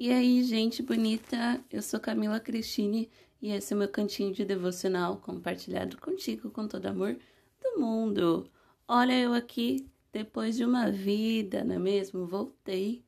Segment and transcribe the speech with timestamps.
[0.00, 3.10] E aí, gente bonita, eu sou Camila Cristine
[3.42, 7.18] e esse é o meu cantinho de devocional compartilhado contigo com todo amor
[7.60, 8.48] do mundo.
[8.86, 12.28] Olha eu aqui, depois de uma vida, não é mesmo?
[12.28, 13.02] Voltei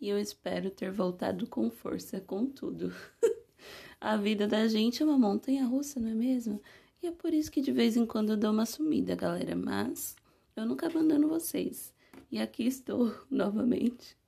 [0.00, 2.92] e eu espero ter voltado com força, com tudo.
[4.00, 6.60] A vida da gente é uma montanha russa, não é mesmo?
[7.00, 10.16] E é por isso que de vez em quando eu dou uma sumida, galera, mas
[10.56, 11.94] eu nunca abandono vocês.
[12.32, 14.20] E aqui estou novamente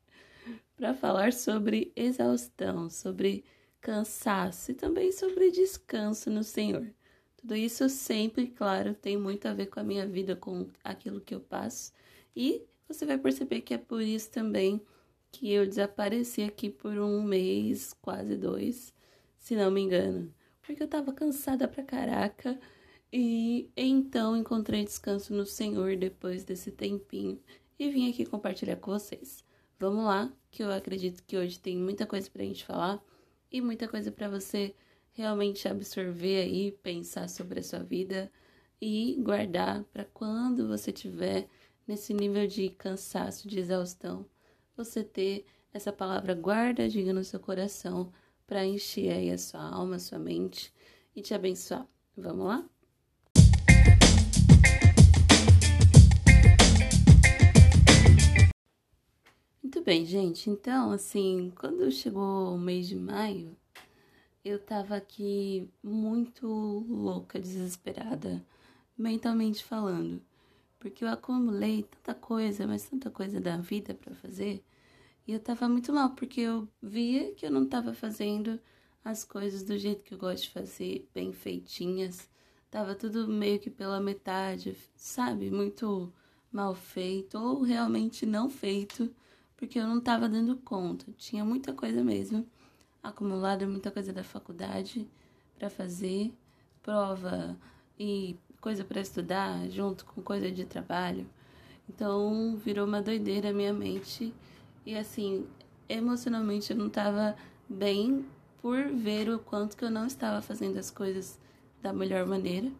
[0.85, 3.43] para falar sobre exaustão, sobre
[3.81, 6.87] cansaço e também sobre descanso no Senhor.
[7.39, 11.35] Tudo isso sempre, claro, tem muito a ver com a minha vida, com aquilo que
[11.35, 11.91] eu passo.
[12.37, 14.79] E você vai perceber que é por isso também
[15.33, 18.93] que eu desapareci aqui por um mês, quase dois,
[19.39, 20.35] se não me engano.
[20.61, 22.61] Porque eu tava cansada pra caraca.
[23.11, 27.41] E então encontrei descanso no Senhor depois desse tempinho
[27.79, 29.43] e vim aqui compartilhar com vocês.
[29.79, 33.03] Vamos lá, que eu acredito que hoje tem muita coisa pra gente falar
[33.51, 34.73] e muita coisa para você
[35.11, 38.31] realmente absorver aí, pensar sobre a sua vida
[38.81, 41.49] e guardar para quando você tiver
[41.89, 44.25] nesse nível de cansaço, de exaustão,
[44.77, 48.13] você ter essa palavra guardadinha no seu coração
[48.47, 50.73] para encher aí a sua alma, a sua mente
[51.17, 51.85] e te abençoar.
[52.17, 52.74] Vamos lá?
[59.85, 60.49] Bem, gente.
[60.49, 63.55] Então, assim, quando chegou o mês de maio,
[64.43, 66.47] eu tava aqui muito
[66.89, 68.43] louca, desesperada,
[68.97, 70.23] mentalmente falando,
[70.79, 74.65] porque eu acumulei tanta coisa, mas tanta coisa da vida para fazer,
[75.27, 78.59] e eu tava muito mal, porque eu via que eu não tava fazendo
[79.05, 82.29] as coisas do jeito que eu gosto de fazer, bem feitinhas.
[82.71, 85.51] Tava tudo meio que pela metade, sabe?
[85.51, 86.13] Muito
[86.51, 89.15] mal feito ou realmente não feito
[89.65, 91.07] porque eu não estava dando conta.
[91.17, 92.47] Tinha muita coisa mesmo
[93.03, 95.09] acumulada, muita coisa da faculdade
[95.59, 96.35] para fazer,
[96.83, 97.57] prova
[97.99, 101.27] e coisa para estudar junto com coisa de trabalho.
[101.89, 104.35] Então virou uma doideira a minha mente
[104.85, 105.47] e assim,
[105.89, 107.35] emocionalmente eu não estava
[107.67, 108.23] bem
[108.61, 111.39] por ver o quanto que eu não estava fazendo as coisas
[111.81, 112.71] da melhor maneira.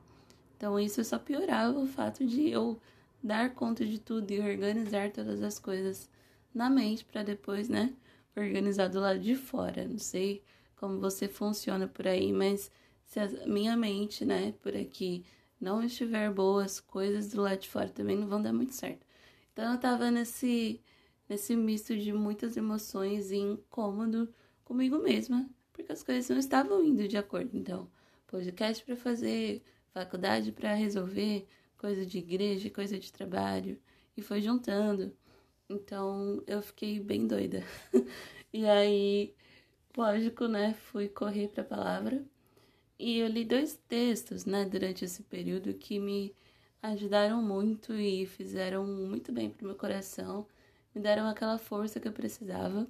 [0.55, 2.79] Então isso só piorava o fato de eu
[3.23, 6.13] dar conta de tudo e organizar todas as coisas
[6.55, 7.93] na mente para depois, né,
[8.37, 9.87] organizar do lado de fora.
[9.87, 10.43] Não sei
[10.77, 12.71] como você funciona por aí, mas
[13.07, 15.25] se a minha mente, né, por aqui
[15.61, 19.07] não estiver boa, as coisas do lado de fora também não vão dar muito certo.
[19.53, 20.81] Então eu tava nesse
[21.29, 24.29] nesse misto de muitas emoções e incômodo
[24.65, 27.57] comigo mesma, porque as coisas não estavam indo de acordo.
[27.57, 27.91] Então,
[28.27, 31.47] podcast para fazer, faculdade para resolver,
[31.79, 33.79] coisa de igreja, coisa de trabalho,
[34.17, 35.13] e foi juntando.
[35.69, 37.63] Então eu fiquei bem doida.
[38.53, 39.35] e aí,
[39.97, 40.75] lógico, né?
[40.75, 42.25] Fui correr para a palavra
[42.99, 46.35] e eu li dois textos, né, durante esse período que me
[46.83, 50.47] ajudaram muito e fizeram muito bem para o meu coração,
[50.95, 52.87] me deram aquela força que eu precisava,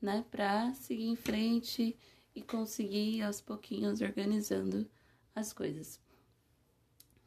[0.00, 1.96] né, para seguir em frente
[2.34, 4.88] e conseguir aos pouquinhos organizando
[5.34, 5.98] as coisas.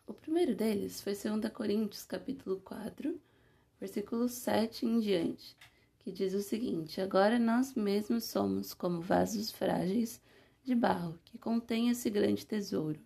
[0.06, 3.20] O primeiro deles foi 2 Coríntios, capítulo 4,
[3.82, 5.58] versículo 7 em diante,
[5.98, 10.22] que diz o seguinte: Agora nós mesmos somos como vasos frágeis
[10.64, 13.00] de barro que contém esse grande tesouro.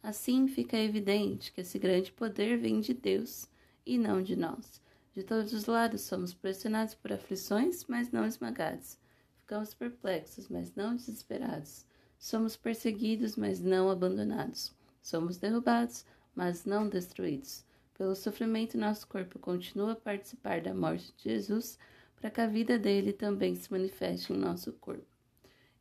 [0.00, 3.48] Assim fica evidente que esse grande poder vem de Deus
[3.84, 4.80] e não de nós.
[5.12, 8.96] De todos os lados somos pressionados por aflições, mas não esmagados.
[9.40, 11.84] Ficamos perplexos, mas não desesperados.
[12.16, 14.72] Somos perseguidos, mas não abandonados.
[15.02, 16.04] Somos derrubados,
[16.36, 17.64] mas não destruídos
[18.00, 21.78] pelo sofrimento, nosso corpo continua a participar da morte de Jesus,
[22.16, 25.04] para que a vida dele também se manifeste em nosso corpo.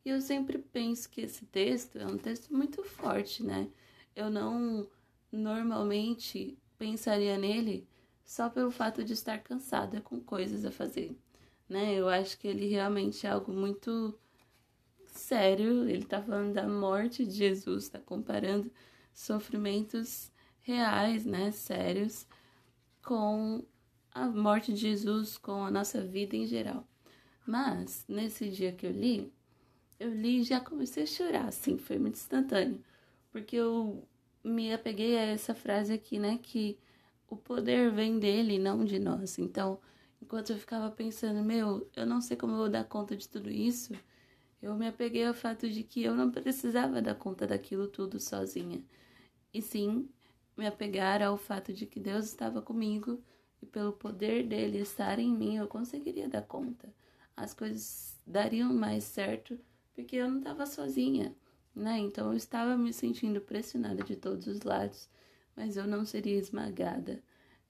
[0.03, 3.69] E eu sempre penso que esse texto é um texto muito forte, né?
[4.13, 4.85] Eu não
[5.31, 7.88] normalmente pensaria nele
[8.25, 11.18] só pelo fato de estar cansada com coisas a fazer,
[11.69, 11.94] né?
[11.94, 14.13] Eu acho que ele realmente é algo muito
[15.07, 15.88] sério.
[15.88, 18.69] Ele está falando da morte de Jesus, está comparando
[19.13, 20.30] sofrimentos
[20.69, 22.27] reais, né, sérios,
[23.04, 23.63] com
[24.13, 26.88] a morte de Jesus, com a nossa vida em geral.
[27.45, 29.31] Mas, nesse dia que eu li,
[30.00, 32.83] eu li e já comecei a chorar, assim, foi muito instantâneo,
[33.31, 34.07] porque eu
[34.44, 36.77] me apeguei a essa frase aqui, né, que
[37.27, 39.38] o poder vem dele, não de nós.
[39.39, 39.80] Então,
[40.22, 43.50] enquanto eu ficava pensando, meu, eu não sei como eu vou dar conta de tudo
[43.50, 43.94] isso,
[44.62, 48.81] eu me apeguei ao fato de que eu não precisava dar conta daquilo tudo sozinha.
[49.54, 50.07] E sim,
[50.60, 53.24] me apegar ao fato de que Deus estava comigo
[53.62, 56.94] e pelo poder dele estar em mim eu conseguiria dar conta.
[57.36, 59.58] as coisas dariam mais certo,
[59.96, 61.34] porque eu não estava sozinha,
[61.74, 61.98] né?
[62.00, 65.10] Então eu estava me sentindo pressionada de todos os lados,
[65.56, 67.24] mas eu não seria esmagada.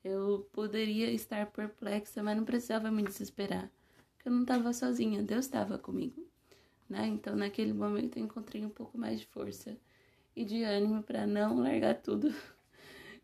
[0.04, 3.72] Eu poderia estar perplexa, mas não precisava me desesperar,
[4.16, 6.26] porque eu não estava sozinha, Deus estava comigo,
[6.90, 7.06] né?
[7.08, 9.78] Então naquele momento eu encontrei um pouco mais de força
[10.36, 12.34] e de ânimo para não largar tudo.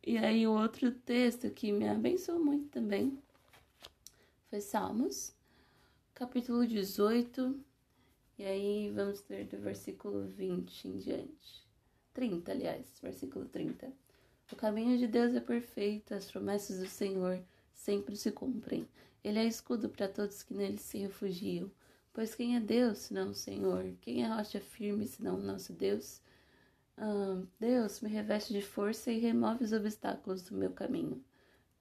[0.05, 3.17] E aí o outro texto que me abençoou muito também
[4.51, 5.33] foi Salmos,
[6.13, 7.59] capítulo 18,
[8.37, 11.65] e aí vamos ler do versículo 20 em diante.
[12.13, 13.91] 30, aliás, versículo 30.
[14.51, 17.43] O caminho de Deus é perfeito, as promessas do Senhor
[17.73, 18.87] sempre se cumprem.
[19.23, 21.71] Ele é escudo para todos que nele se refugiam.
[22.13, 23.91] Pois quem é Deus senão o Senhor?
[24.01, 26.21] Quem é rocha firme senão o nosso Deus?
[26.97, 31.23] Ah, Deus me reveste de força e remove os obstáculos do meu caminho.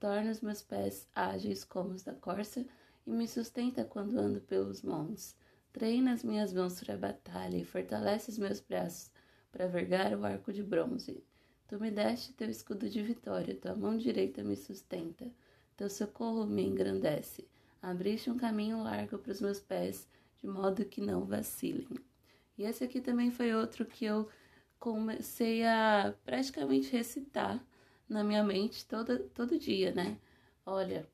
[0.00, 2.66] Torna os meus pés ágeis como os da corça
[3.06, 5.37] e me sustenta quando ando pelos montes.
[5.72, 9.11] Treina as minhas mãos para a batalha e fortalece os meus braços
[9.52, 11.22] para vergar o arco de bronze.
[11.69, 15.31] Tu me deste teu escudo de vitória, tua mão direita me sustenta,
[15.76, 17.49] teu socorro me engrandece.
[17.81, 20.08] Abriste um caminho largo para os meus pés,
[20.38, 21.88] de modo que não vacilem.
[22.56, 24.28] E esse aqui também foi outro que eu
[24.85, 27.65] comecei a praticamente recitar
[28.09, 30.19] na minha mente todo, todo dia, né?
[30.67, 31.09] Olha,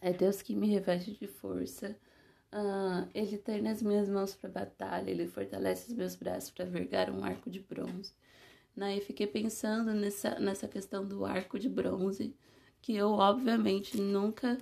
[0.00, 1.96] é Deus que me reveste de força,
[2.54, 7.10] Uh, ele tem nas minhas mãos para batalha, ele fortalece os meus braços para vergar
[7.10, 8.12] um arco de bronze.
[8.76, 8.96] Né?
[8.96, 12.32] E fiquei pensando nessa, nessa questão do arco de bronze,
[12.80, 14.56] que eu obviamente nunca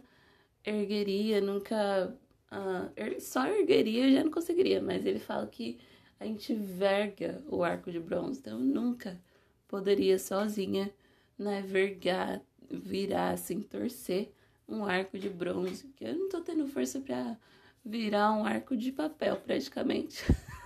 [0.64, 2.16] ergueria, nunca.
[2.50, 5.78] Uh, só ergueria eu já não conseguiria, mas ele fala que
[6.22, 9.20] a gente verga o arco de bronze, então eu nunca
[9.66, 10.88] poderia sozinha
[11.36, 12.40] né, vergar,
[12.70, 14.32] virar, assim, torcer
[14.68, 17.36] um arco de bronze, que eu não tô tendo força para
[17.84, 20.24] virar um arco de papel praticamente,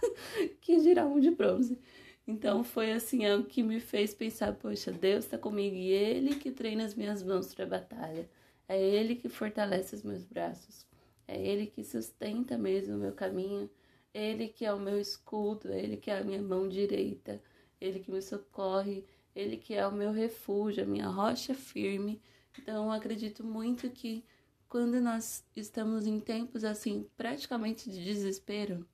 [0.61, 1.79] que girar um de bronze.
[2.27, 6.35] Então foi assim é o que me fez pensar, poxa, Deus está comigo e Ele
[6.35, 8.29] que treina as minhas mãos para a batalha.
[8.69, 10.85] É Ele que fortalece os meus braços.
[11.27, 13.71] É Ele que sustenta mesmo o meu caminho.
[14.17, 17.39] Ele que é o meu escudo, Ele que é a minha mão direita,
[17.79, 19.05] Ele que me socorre,
[19.35, 22.23] Ele que é o meu refúgio, a minha rocha firme.
[22.59, 24.25] Então acredito muito que
[24.71, 28.87] quando nós estamos em tempos assim, praticamente de desespero,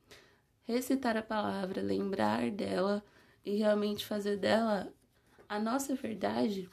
[0.65, 3.01] recitar a palavra, lembrar dela
[3.45, 4.93] e realmente fazer dela
[5.49, 6.69] a nossa verdade,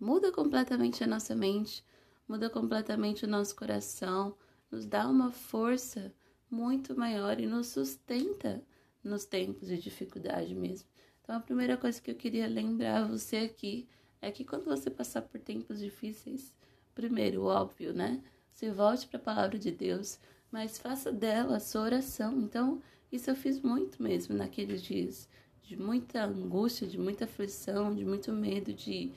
[0.00, 1.84] muda completamente a nossa mente,
[2.26, 4.34] muda completamente o nosso coração,
[4.70, 6.14] nos dá uma força
[6.52, 8.62] muito maior e nos sustenta
[9.02, 10.86] nos tempos de dificuldade mesmo.
[11.22, 13.88] Então, a primeira coisa que eu queria lembrar você aqui
[14.20, 16.52] é que quando você passar por tempos difíceis,
[16.94, 18.20] Primeiro, óbvio, né?
[18.52, 20.18] Se volte para a palavra de Deus,
[20.50, 22.38] mas faça dela a sua oração.
[22.40, 25.28] Então, isso eu fiz muito mesmo naqueles dias,
[25.62, 29.10] de muita angústia, de muita aflição, de muito medo de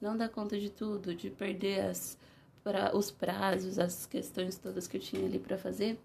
[0.00, 2.18] não dar conta de tudo, de perder as,
[2.62, 5.98] pra, os prazos, as questões todas que eu tinha ali para fazer.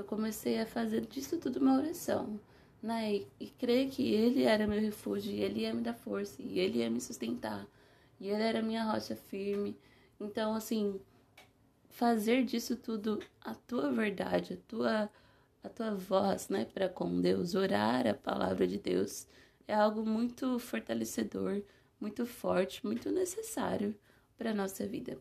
[0.00, 2.40] Eu comecei a fazer disso tudo uma oração,
[2.82, 3.14] né?
[3.14, 6.58] E, e crer que Ele era meu refúgio, e Ele ia me dar força, e
[6.58, 7.66] Ele ia me sustentar,
[8.18, 9.76] e Ele era minha rocha firme
[10.20, 11.00] então, assim,
[11.88, 15.10] fazer disso tudo a tua verdade, a tua,
[15.64, 19.26] a tua voz, né, para com Deus, orar a palavra de Deus,
[19.66, 21.62] é algo muito fortalecedor,
[21.98, 23.94] muito forte, muito necessário
[24.36, 25.18] para nossa vida.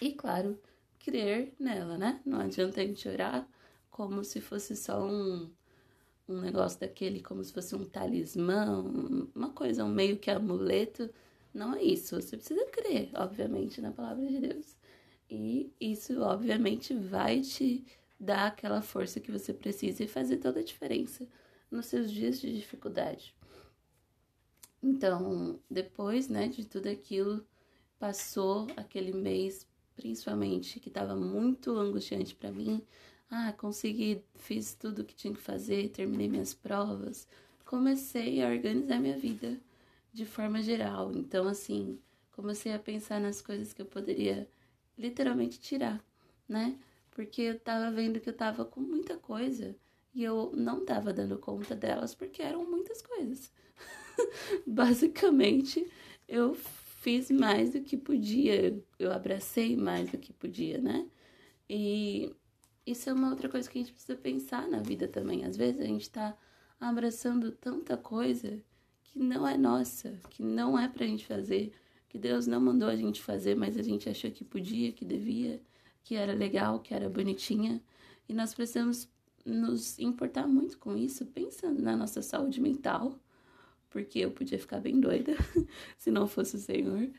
[0.00, 0.58] E claro,
[0.98, 2.20] crer nela, né?
[2.24, 3.46] Não adianta a gente orar
[4.00, 5.50] como se fosse só um,
[6.26, 8.82] um negócio daquele, como se fosse um talismã,
[9.34, 11.10] uma coisa, um meio que amuleto
[11.52, 12.18] não é isso.
[12.18, 14.74] Você precisa crer, obviamente, na palavra de Deus.
[15.28, 17.84] E isso, obviamente, vai te
[18.18, 21.28] dar aquela força que você precisa e fazer toda a diferença
[21.70, 23.34] nos seus dias de dificuldade.
[24.82, 27.46] Então, depois, né, de tudo aquilo,
[27.98, 32.82] passou aquele mês, principalmente, que estava muito angustiante para mim.
[33.30, 37.28] Ah, consegui, fiz tudo o que tinha que fazer, terminei minhas provas,
[37.64, 39.58] comecei a organizar minha vida
[40.12, 41.12] de forma geral.
[41.14, 41.98] Então, assim,
[42.32, 44.48] comecei a pensar nas coisas que eu poderia
[44.98, 46.04] literalmente tirar,
[46.48, 46.76] né?
[47.12, 49.76] Porque eu tava vendo que eu tava com muita coisa
[50.14, 53.52] e eu não tava dando conta delas porque eram muitas coisas.
[54.66, 55.88] Basicamente,
[56.28, 61.06] eu fiz mais do que podia, eu abracei mais do que podia, né?
[61.68, 62.34] E
[62.86, 65.44] isso é uma outra coisa que a gente precisa pensar na vida também.
[65.44, 66.36] Às vezes a gente tá
[66.80, 68.60] abraçando tanta coisa
[69.04, 71.72] que não é nossa, que não é pra gente fazer,
[72.08, 75.60] que Deus não mandou a gente fazer, mas a gente achou que podia, que devia,
[76.02, 77.82] que era legal, que era bonitinha.
[78.28, 79.08] E nós precisamos
[79.44, 83.18] nos importar muito com isso, pensando na nossa saúde mental,
[83.88, 85.34] porque eu podia ficar bem doida
[85.98, 87.10] se não fosse o Senhor.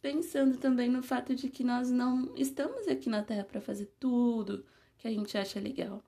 [0.00, 4.64] Pensando também no fato de que nós não estamos aqui na Terra para fazer tudo
[4.98, 6.02] que a gente acha legal.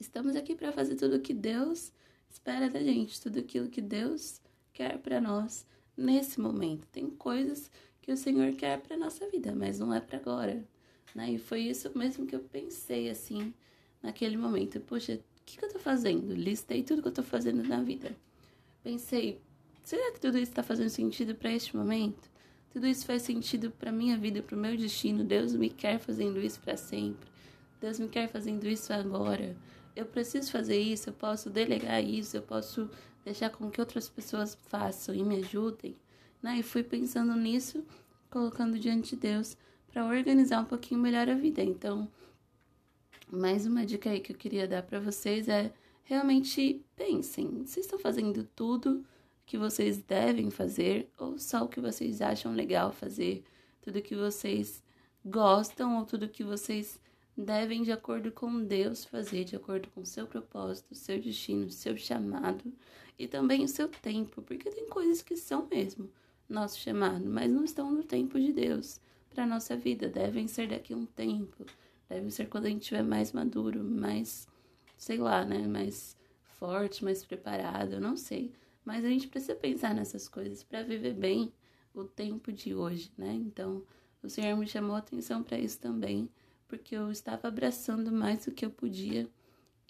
[0.00, 1.92] Estamos aqui para fazer tudo o que Deus
[2.30, 4.40] espera da gente, tudo aquilo que Deus
[4.72, 6.86] quer para nós nesse momento.
[6.92, 10.64] Tem coisas que o Senhor quer para nossa vida, mas não é para agora,
[11.14, 11.32] né?
[11.32, 13.52] E foi isso mesmo que eu pensei assim
[14.00, 14.80] naquele momento.
[14.80, 16.32] Poxa, o que, que eu tô fazendo?
[16.32, 18.14] Listei tudo que eu tô fazendo na vida.
[18.84, 19.40] Pensei,
[19.82, 22.30] será que tudo isso está fazendo sentido para este momento?
[22.70, 25.24] Tudo isso faz sentido para minha vida, para o meu destino.
[25.24, 27.28] Deus me quer fazendo isso para sempre.
[27.80, 29.56] Deus me quer fazendo isso agora.
[29.94, 32.90] Eu preciso fazer isso, eu posso delegar isso, eu posso
[33.24, 35.96] deixar com que outras pessoas façam e me ajudem.
[36.42, 36.58] Né?
[36.58, 37.84] E fui pensando nisso,
[38.30, 39.56] colocando diante de Deus
[39.92, 41.62] para organizar um pouquinho melhor a vida.
[41.62, 42.08] Então,
[43.30, 45.72] mais uma dica aí que eu queria dar para vocês é
[46.04, 49.04] realmente pensem, vocês estão fazendo tudo
[49.44, 53.44] que vocês devem fazer ou só o que vocês acham legal fazer,
[53.82, 54.82] tudo que vocês
[55.24, 56.98] gostam ou tudo que vocês
[57.38, 62.72] devem de acordo com Deus fazer, de acordo com seu propósito, seu destino, seu chamado
[63.18, 66.10] e também o seu tempo, porque tem coisas que são mesmo
[66.48, 70.92] nosso chamado, mas não estão no tempo de Deus para nossa vida, devem ser daqui
[70.92, 71.64] a um tempo.
[72.08, 74.48] Deve ser quando a gente estiver mais maduro, mais,
[74.96, 75.66] sei lá, né?
[75.66, 76.16] Mais
[76.58, 78.50] forte, mais preparado, não sei.
[78.84, 81.52] Mas a gente precisa pensar nessas coisas para viver bem
[81.94, 83.32] o tempo de hoje, né?
[83.34, 83.82] Então,
[84.22, 86.28] o Senhor me chamou a atenção para isso também,
[86.68, 89.28] porque eu estava abraçando mais do que eu podia.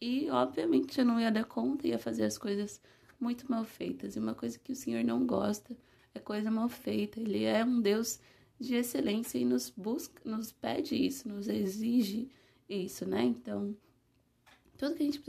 [0.01, 2.81] E, obviamente, eu não ia dar conta, ia fazer as coisas
[3.21, 4.15] muito mal feitas.
[4.15, 5.77] E uma coisa que o Senhor não gosta
[6.15, 7.21] é coisa mal feita.
[7.21, 8.21] Ele é um Deus
[8.59, 12.29] de excelência e nos busca, nos pede isso, nos exige
[12.69, 13.25] isso, né?
[13.25, 13.77] Então,
[14.77, 15.21] tudo que a gente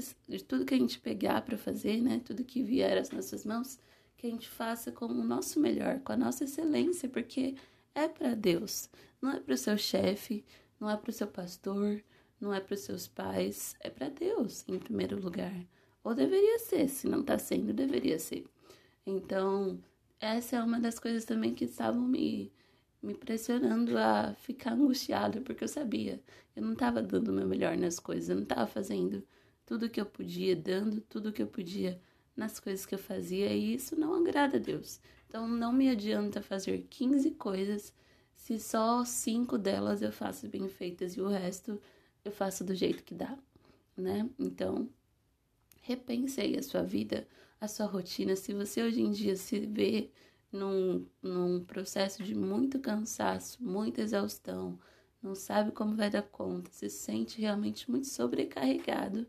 [0.48, 2.22] tudo que a gente pegar para fazer, né?
[2.24, 3.80] Tudo que vier às nossas mãos,
[4.16, 7.56] que a gente faça com o nosso melhor, com a nossa excelência, porque
[7.96, 8.90] é para Deus,
[9.22, 10.46] não é para o seu chefe,
[10.80, 12.02] não é para o seu pastor,
[12.40, 15.54] não é para os seus pais, é para Deus em primeiro lugar.
[16.04, 18.46] Ou deveria ser, se não está sendo, deveria ser.
[19.06, 19.80] Então,
[20.20, 22.52] essa é uma das coisas também que estavam me
[23.02, 26.22] me pressionando a ficar angustiada, porque eu sabia,
[26.56, 29.24] eu não estava dando o meu melhor nas coisas, eu não estava fazendo
[29.66, 32.02] tudo que eu podia, dando tudo que eu podia
[32.36, 35.00] nas coisas que eu fazia, e isso não agrada a Deus.
[35.28, 37.94] Então não me adianta fazer 15 coisas
[38.40, 41.80] se só cinco delas eu faço bem feitas e o resto
[42.24, 43.38] eu faço do jeito que dá,
[43.98, 44.30] né?
[44.40, 44.90] Então,
[45.82, 47.28] repense aí a sua vida,
[47.60, 48.36] a sua rotina.
[48.38, 50.10] Se você hoje em dia se vê
[50.52, 54.80] num, num processo de muito cansaço, muita exaustão,
[55.22, 59.28] não sabe como vai dar conta, se sente realmente muito sobrecarregado,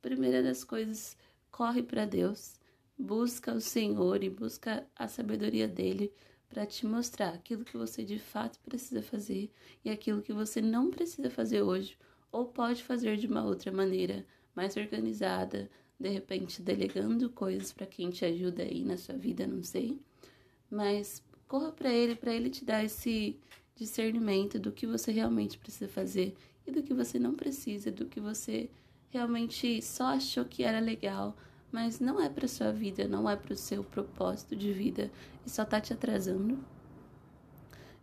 [0.00, 1.16] primeira das coisas,
[1.50, 2.54] corre para Deus,
[2.96, 6.12] busca o Senhor e busca a sabedoria dele
[6.54, 9.50] para te mostrar aquilo que você de fato precisa fazer
[9.84, 11.98] e aquilo que você não precisa fazer hoje
[12.30, 15.68] ou pode fazer de uma outra maneira, mais organizada,
[15.98, 19.98] de repente delegando coisas para quem te ajuda aí na sua vida, não sei.
[20.70, 23.36] Mas corra para ele, para ele te dar esse
[23.74, 28.20] discernimento do que você realmente precisa fazer e do que você não precisa, do que
[28.20, 28.70] você
[29.10, 31.36] realmente só achou que era legal,
[31.74, 35.10] mas não é para sua vida, não é para o seu propósito de vida
[35.44, 36.56] e só tá te atrasando.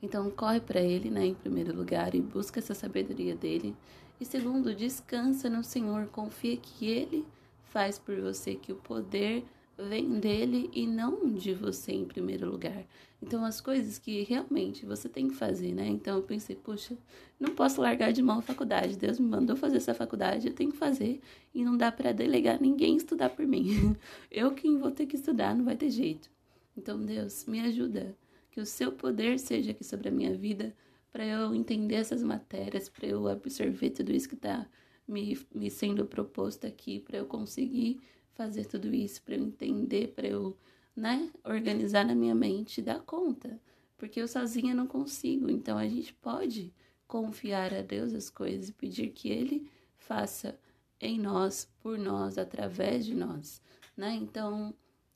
[0.04, 3.74] Então corre para ele, né, em primeiro lugar e busca essa sabedoria dele.
[4.20, 7.26] E segundo, descansa no Senhor, confia que ele
[7.64, 9.46] faz por você, que o poder
[9.88, 12.86] vem dele e não de você em primeiro lugar.
[13.22, 15.88] Então, as coisas que realmente você tem que fazer, né?
[15.88, 16.98] Então, eu pensei, puxa,
[17.40, 18.98] não posso largar de mão a faculdade.
[18.98, 21.22] Deus me mandou fazer essa faculdade, eu tenho que fazer.
[21.54, 23.96] E não dá para delegar ninguém estudar por mim.
[24.32, 26.32] Eu quem vou ter que estudar, não vai ter jeito.
[26.76, 28.16] Então, Deus, me ajuda.
[28.50, 30.76] Que o seu poder seja aqui sobre a minha vida,
[31.12, 34.68] para eu entender essas matérias, para eu absorver tudo isso que está
[35.08, 38.02] me, me sendo proposto aqui, para eu conseguir
[38.34, 40.58] fazer tudo isso, para eu entender, para eu,
[40.96, 43.60] né, organizar na minha mente e dar conta.
[43.98, 45.50] Porque eu sozinha não consigo.
[45.50, 46.74] Então a gente pode
[47.08, 50.58] confiar a Deus as coisas e pedir que Ele faça
[51.00, 53.62] em nós, por nós, através de nós,
[53.98, 54.14] né?
[54.14, 54.74] Então,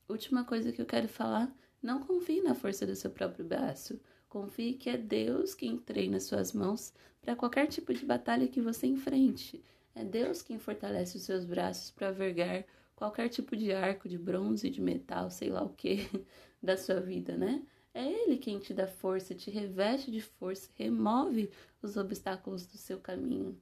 [0.10, 4.00] última coisa que eu quero falar, não confie na força do seu próprio braço.
[4.28, 6.92] Confie que é Deus quem treina suas mãos
[7.22, 9.64] para qualquer tipo de batalha que você enfrente.
[9.94, 12.66] É Deus quem fortalece os seus braços para vergar
[12.96, 15.98] qualquer tipo de arco de bronze, de metal, sei lá o que,
[16.62, 17.66] da sua vida, né?
[17.94, 21.50] É Ele quem te dá força, te reveste de força, remove
[21.82, 23.58] os obstáculos do seu caminho.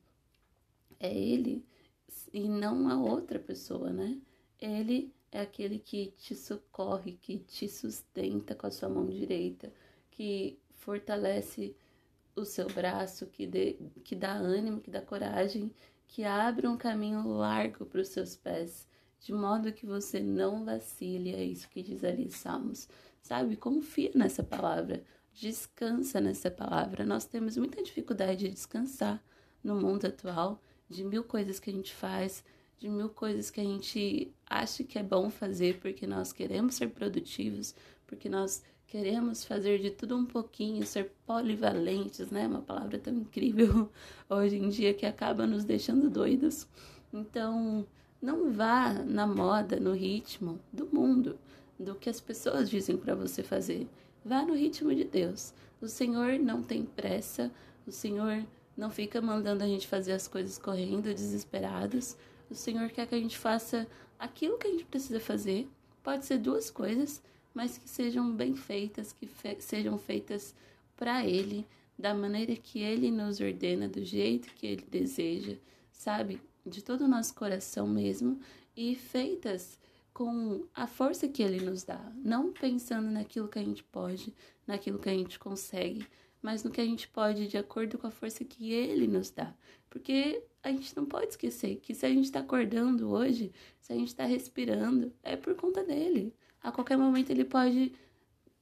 [1.00, 1.64] é Ele
[2.34, 4.20] e não a outra pessoa, né?
[4.60, 9.72] Ele é aquele que te socorre, que te sustenta com a sua mão direita,
[10.12, 11.76] que fortalece
[12.36, 15.72] o seu braço, que, dê, que dá ânimo, que dá coragem,
[16.08, 18.88] que abre um caminho largo para os seus pés,
[19.24, 21.34] de modo que você não vacile.
[21.34, 22.90] É isso que diz ali Salmos.
[23.22, 23.56] Sabe?
[23.56, 25.02] Confia nessa palavra,
[25.34, 27.06] descansa nessa palavra.
[27.06, 29.24] Nós temos muita dificuldade de descansar
[29.64, 32.44] no mundo atual, de mil coisas que a gente faz,
[32.78, 36.90] de mil coisas que a gente acha que é bom fazer porque nós queremos ser
[36.90, 37.74] produtivos,
[38.06, 42.46] porque nós queremos fazer de tudo um pouquinho, ser polivalentes, né?
[42.46, 43.90] Uma palavra tão incrível
[44.30, 46.68] hoje em dia que acaba nos deixando doidos.
[47.14, 47.88] Então,
[48.24, 51.38] não vá na moda, no ritmo do mundo,
[51.78, 53.88] do que as pessoas dizem para você fazer.
[54.26, 55.54] Vá no ritmo de Deus.
[55.82, 57.52] O Senhor não tem pressa,
[57.86, 58.44] o Senhor
[58.76, 62.18] não fica mandando a gente fazer as coisas correndo, desesperados.
[62.50, 63.86] O Senhor quer que a gente faça
[64.18, 65.70] aquilo que a gente precisa fazer.
[66.02, 67.22] Pode ser duas coisas
[67.54, 70.56] mas que sejam bem feitas, que fe sejam feitas
[70.96, 71.66] para Ele,
[71.98, 75.56] da maneira que Ele nos ordena, do jeito que Ele deseja,
[75.92, 76.42] sabe?
[76.66, 78.40] De todo o nosso coração mesmo,
[78.76, 79.80] e feitas
[80.14, 84.34] com a força que Ele nos dá, não pensando naquilo que a gente pode,
[84.66, 86.08] naquilo que a gente consegue,
[86.42, 89.54] mas no que a gente pode de acordo com a força que Ele nos dá.
[89.90, 93.96] Porque a gente não pode esquecer que se a gente está acordando hoje, se a
[93.96, 97.94] gente está respirando, é por conta dele a qualquer momento ele pode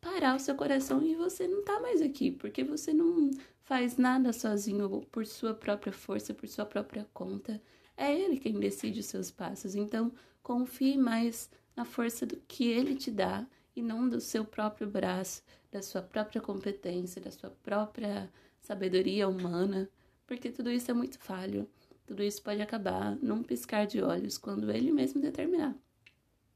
[0.02, 3.30] parar o seu coração e você não tá mais aqui, porque você não
[3.62, 7.62] faz nada sozinho por sua própria força, por sua própria conta.
[8.02, 9.76] É ele quem decide os seus passos.
[9.76, 14.90] Então, confie mais na força do que ele te dá e não do seu próprio
[14.90, 18.28] braço, da sua própria competência, da sua própria
[18.60, 19.88] sabedoria humana,
[20.26, 21.70] porque tudo isso é muito falho.
[22.08, 25.76] Tudo isso pode acabar num piscar de olhos quando ele mesmo determinar.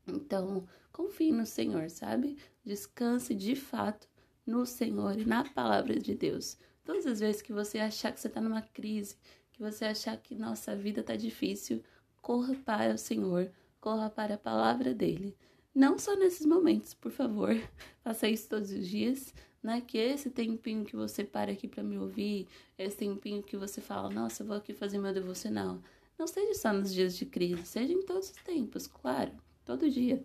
[0.07, 2.39] Então, confie no Senhor, sabe?
[2.63, 4.07] Descanse de fato
[4.47, 6.57] no Senhor e na palavra de Deus.
[6.83, 9.15] Todas as vezes que você achar que você está numa crise,
[9.55, 11.81] que você achar que nossa vida está difícil,
[12.21, 15.33] corra para o Senhor, corra para a palavra dele.
[15.73, 17.49] Não só nesses momentos, por favor,
[18.03, 19.79] faça isso todos os dias, né?
[19.79, 24.09] Que esse tempinho que você para aqui para me ouvir, esse tempinho que você fala,
[24.09, 25.79] nossa, eu vou aqui fazer meu devocional,
[26.19, 29.31] não seja só nos dias de crise, seja em todos os tempos, claro
[29.63, 30.21] todo dia.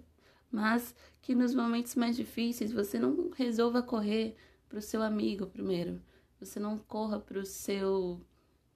[0.51, 4.35] Mas que nos momentos mais difíceis você não resolva correr
[4.69, 6.03] para o seu amigo primeiro.
[6.41, 8.21] Você não corra para o seu.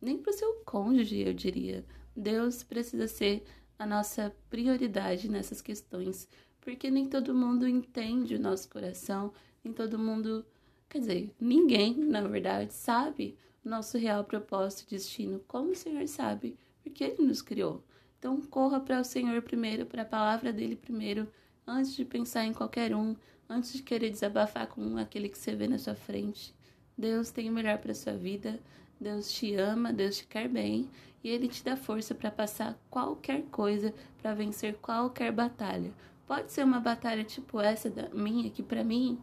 [0.05, 1.85] Nem para o seu cônjuge, eu diria.
[2.15, 3.43] Deus precisa ser
[3.79, 6.29] a nossa prioridade nessas questões,
[6.61, 10.45] porque nem todo mundo entende o nosso coração, nem todo mundo.
[10.89, 16.07] Quer dizer, ninguém, na verdade, sabe o nosso real propósito e destino, como o Senhor
[16.07, 17.83] sabe, porque Ele nos criou.
[18.19, 21.29] Então, corra para o Senhor primeiro, para a palavra dele primeiro,
[21.67, 23.17] antes de pensar em qualquer um,
[23.49, 26.55] antes de querer desabafar com aquele que você vê na sua frente.
[26.97, 28.61] Deus tem o melhor para sua vida.
[29.01, 30.89] Deus te ama, Deus te quer bem
[31.23, 35.93] e ele te dá força para passar qualquer coisa, para vencer qualquer batalha.
[36.27, 39.19] Pode ser uma batalha tipo essa da minha, que para mim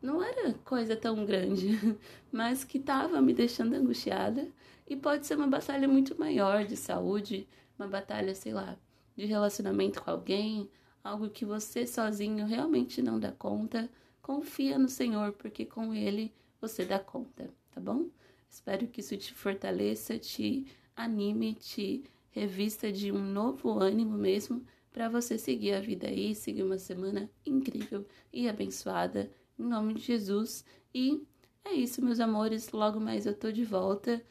[0.00, 1.78] não era coisa tão grande,
[2.32, 4.48] mas que estava me deixando angustiada,
[4.88, 8.76] e pode ser uma batalha muito maior de saúde, uma batalha, sei lá,
[9.16, 10.68] de relacionamento com alguém,
[11.02, 13.88] algo que você sozinho realmente não dá conta,
[14.20, 18.06] confia no Senhor, porque com Ele você dá conta, tá bom?
[18.50, 25.08] Espero que isso te fortaleça, te anime, te revista de um novo ânimo mesmo para
[25.08, 30.64] você seguir a vida aí, seguir uma semana incrível e abençoada, em nome de Jesus.
[30.92, 31.22] E
[31.64, 32.72] é isso, meus amores.
[32.72, 34.22] Logo mais eu tô de volta.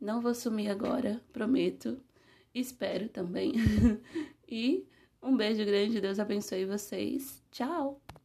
[0.00, 2.00] Não vou sumir agora, prometo.
[2.54, 3.54] Espero também.
[4.48, 4.86] e
[5.20, 7.42] um beijo grande, Deus abençoe vocês.
[7.50, 8.03] Tchau!